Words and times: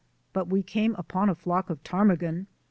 But 0.33 0.47
we 0.47 0.63
came 0.63 0.95
upon 0.95 1.29
a 1.29 1.35
flock 1.35 1.69
of 1.69 1.83
ptarmigan. 1.83 2.47